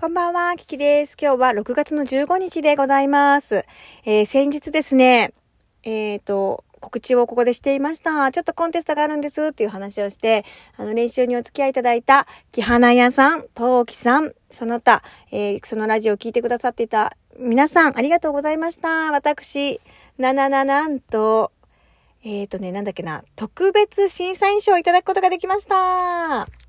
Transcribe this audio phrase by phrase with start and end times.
[0.00, 1.16] こんばんは、キキです。
[1.20, 3.64] 今日は6月の15日でございます。
[4.04, 5.32] えー、先日ですね、
[5.82, 8.30] えっ、と、告知をここでしていました。
[8.30, 10.44] ちょっとコンテストがあるんですっていう話をして、
[10.76, 19.10] あの、練習にお付き合いいただいた、木花屋さん、陶器さん、その他、えー、そのラジオを聞いてくださっていた皆さん、ありがとうございました。
[19.10, 19.80] 私、
[20.16, 21.50] ななななんと、
[22.22, 26.67] えっ、とね、なんだっけな、特別審査員賞をいただくことができました。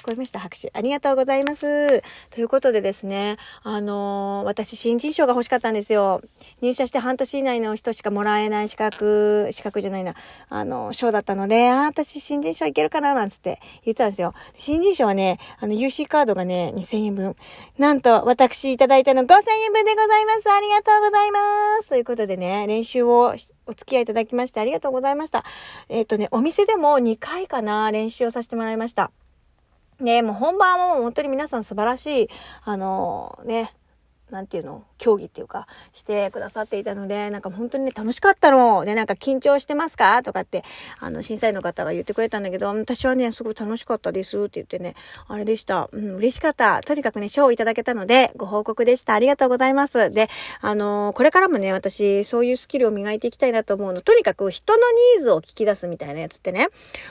[0.00, 0.70] 聞こえました拍手。
[0.72, 2.00] ありがとうございます。
[2.30, 6.22] ということでですね、あのー、私、新人賞が欲しかったんですよ。
[6.62, 10.14] 入社して半年以内の人しかもらえない資格、資格じゃないな、
[10.48, 14.32] あの、賞だったので、あ、私、新人賞いけるかななんつって言ってたんですよ。
[14.56, 17.36] 新人賞はね、あの、UC カードがね、2000円分。
[17.76, 20.50] なんと、私いただいたの5000円分でございます。
[20.50, 21.38] ありがとうございま
[21.82, 21.90] す。
[21.90, 23.34] ということでね、練習を
[23.66, 25.44] お付き合いいただきましてありがとうございました。
[25.90, 29.10] えっ、ー、とね、お店でも2回かな、練習をさせてもらいました。
[30.02, 32.28] ねもう本番はもう本当に皆さん素晴らしい、
[32.64, 33.72] あのー、ね、
[34.30, 38.84] なんていうの競技っていうか、してくださっていたので、なんか本当にね、楽しかったの。
[38.84, 40.22] で、なんか緊張してますか？
[40.22, 40.62] とかって、
[40.98, 44.94] あの、審査員の方が言ってくれたんだけど、私はね、すごい楽しかったですって言ってね、
[45.28, 45.88] あれでした。
[45.92, 46.80] うん、嬉しかった。
[46.82, 49.14] とにかくね、賞をいただけたので、ご報告でした。
[49.14, 50.10] ありがとうございます。
[50.10, 50.28] で、
[50.60, 54.00] あのー、これからもね、私、そういうスキルを磨いていきたいなと思うの。
[54.00, 54.78] とにかく人の
[55.16, 56.68] ニーズを聞き出すみたいなやつってね、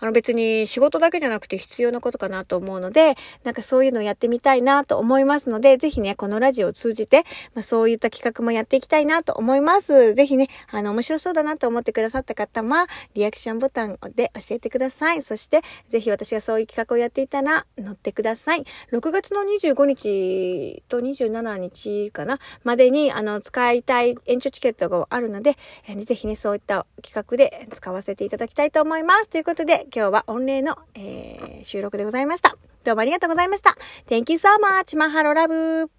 [0.00, 10.14] あの別に仕事だけじゃなくて必要なことかなと思うので、なんかそういうのをやってみたいなと思いますので、ぜひね、このラジオを通じじて、まあ、そういった企画もやっていきたいなと思います。
[10.14, 15.22] ぜひね、あの、面白そうだなと思ってくださった方は、リアクションボタンで教えてください。
[15.22, 18.64] そして、ぜひ私がそういう企画をやっていたら、乗ってください。
[18.92, 25.56] 6月の25日と27日かな、までに、あの、使いたい延長チケットがあるので、
[25.88, 29.28] えー、ぜひね、そういった企画で使わせていただきたいと思います。
[29.28, 32.56] ということで、今日は御礼の、えー、収録でございました。
[32.84, 33.76] どうもありがとうございました。
[34.08, 34.96] Thank you so much.
[34.96, 35.92] マハロラブ